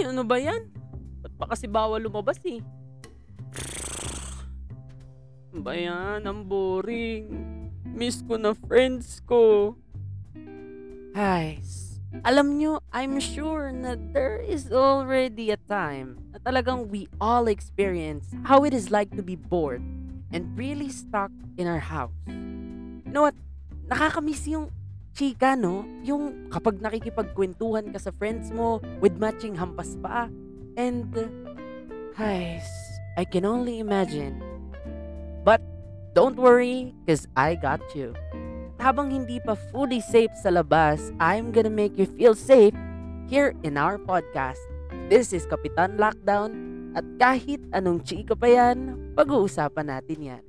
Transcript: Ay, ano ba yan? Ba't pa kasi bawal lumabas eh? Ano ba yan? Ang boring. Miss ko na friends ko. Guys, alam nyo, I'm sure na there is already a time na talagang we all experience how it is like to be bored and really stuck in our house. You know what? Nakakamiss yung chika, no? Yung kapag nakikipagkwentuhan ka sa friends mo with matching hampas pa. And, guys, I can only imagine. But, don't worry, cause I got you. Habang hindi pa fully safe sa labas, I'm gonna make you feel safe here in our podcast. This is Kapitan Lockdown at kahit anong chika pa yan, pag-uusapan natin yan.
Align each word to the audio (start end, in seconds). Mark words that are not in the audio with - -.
Ay, 0.00 0.08
ano 0.08 0.24
ba 0.24 0.40
yan? 0.40 0.64
Ba't 1.20 1.32
pa 1.36 1.44
kasi 1.52 1.68
bawal 1.68 2.00
lumabas 2.00 2.40
eh? 2.48 2.64
Ano 5.52 5.60
ba 5.60 5.76
yan? 5.76 6.24
Ang 6.24 6.48
boring. 6.48 7.28
Miss 7.84 8.24
ko 8.24 8.40
na 8.40 8.56
friends 8.56 9.20
ko. 9.28 9.76
Guys, 11.12 12.00
alam 12.24 12.56
nyo, 12.56 12.80
I'm 12.96 13.20
sure 13.20 13.76
na 13.76 13.92
there 14.16 14.40
is 14.40 14.72
already 14.72 15.52
a 15.52 15.60
time 15.68 16.16
na 16.32 16.40
talagang 16.40 16.88
we 16.88 17.04
all 17.20 17.44
experience 17.44 18.32
how 18.48 18.64
it 18.64 18.72
is 18.72 18.88
like 18.88 19.12
to 19.20 19.22
be 19.26 19.36
bored 19.36 19.84
and 20.32 20.48
really 20.56 20.88
stuck 20.88 21.28
in 21.60 21.68
our 21.68 21.84
house. 21.92 22.16
You 22.24 23.12
know 23.12 23.28
what? 23.28 23.36
Nakakamiss 23.84 24.48
yung 24.48 24.72
chika, 25.14 25.58
no? 25.58 25.84
Yung 26.06 26.48
kapag 26.50 26.78
nakikipagkwentuhan 26.80 27.90
ka 27.92 27.98
sa 27.98 28.14
friends 28.14 28.50
mo 28.50 28.78
with 29.02 29.16
matching 29.18 29.54
hampas 29.56 29.94
pa. 29.98 30.30
And, 30.78 31.12
guys, 32.14 32.66
I 33.18 33.26
can 33.26 33.44
only 33.44 33.78
imagine. 33.82 34.40
But, 35.42 35.60
don't 36.14 36.38
worry, 36.38 36.94
cause 37.04 37.26
I 37.34 37.56
got 37.56 37.82
you. 37.92 38.14
Habang 38.80 39.12
hindi 39.12 39.36
pa 39.44 39.56
fully 39.70 40.00
safe 40.00 40.32
sa 40.40 40.48
labas, 40.48 41.12
I'm 41.20 41.52
gonna 41.52 41.72
make 41.72 42.00
you 42.00 42.08
feel 42.16 42.32
safe 42.32 42.72
here 43.28 43.52
in 43.60 43.76
our 43.76 44.00
podcast. 44.00 44.60
This 45.12 45.36
is 45.36 45.44
Kapitan 45.44 46.00
Lockdown 46.00 46.70
at 46.96 47.04
kahit 47.20 47.60
anong 47.70 48.02
chika 48.02 48.34
pa 48.34 48.48
yan, 48.48 49.12
pag-uusapan 49.14 49.86
natin 49.86 50.18
yan. 50.34 50.42